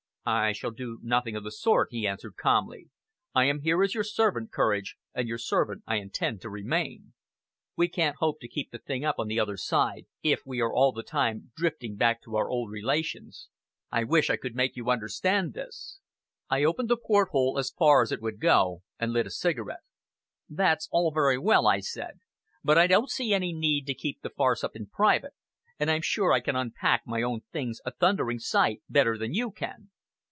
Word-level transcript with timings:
"I 0.23 0.51
shall 0.51 0.69
do 0.69 0.99
nothing 1.01 1.35
of 1.35 1.43
the 1.43 1.51
sort," 1.51 1.87
he 1.89 2.05
answered 2.05 2.35
calmly. 2.37 2.91
"I 3.33 3.45
am 3.45 3.61
here 3.63 3.81
as 3.81 3.95
your 3.95 4.03
servant, 4.03 4.51
Courage, 4.51 4.95
and 5.15 5.27
your 5.27 5.39
servant 5.39 5.81
I 5.87 5.95
intend 5.95 6.41
to 6.41 6.49
remain. 6.49 7.13
We 7.75 7.87
can't 7.87 8.17
hope 8.17 8.39
to 8.41 8.47
keep 8.47 8.69
the 8.69 8.77
thing 8.77 9.03
up 9.03 9.15
on 9.17 9.25
the 9.27 9.39
other 9.39 9.57
side, 9.57 10.05
if 10.21 10.41
we 10.45 10.61
are 10.61 10.71
all 10.71 10.91
the 10.91 11.01
time 11.01 11.51
drifting 11.57 11.95
back 11.95 12.21
to 12.21 12.35
our 12.35 12.47
old 12.51 12.69
relations. 12.69 13.49
I 13.91 14.03
wish 14.03 14.29
I 14.29 14.37
could 14.37 14.53
make 14.53 14.75
you 14.75 14.91
understand 14.91 15.55
this." 15.55 15.97
I 16.51 16.65
opened 16.65 16.89
the 16.89 16.97
port 16.97 17.29
hole 17.29 17.57
as 17.57 17.71
far 17.71 18.03
as 18.03 18.11
it 18.11 18.21
would 18.21 18.39
go, 18.39 18.83
and 18.99 19.11
lit 19.11 19.25
a 19.25 19.31
cigarette. 19.31 19.81
"That's 20.47 20.87
all 20.91 21.09
very 21.11 21.39
well," 21.39 21.65
I 21.65 21.79
said; 21.79 22.19
"but 22.63 22.77
I 22.77 22.85
don't 22.85 23.09
see 23.09 23.33
any 23.33 23.53
need 23.53 23.87
to 23.87 23.95
keep 23.95 24.21
the 24.21 24.29
farce 24.29 24.63
up 24.63 24.75
in 24.75 24.85
private, 24.85 25.33
and 25.79 25.89
I'm 25.89 26.01
sure 26.03 26.31
I 26.31 26.41
can 26.41 26.55
unpack 26.55 27.07
my 27.07 27.23
own 27.23 27.41
things 27.51 27.81
a 27.87 27.91
thundering 27.91 28.37
sight 28.37 28.83
better 28.87 29.17
than 29.17 29.33
you 29.33 29.49
can." 29.51 29.89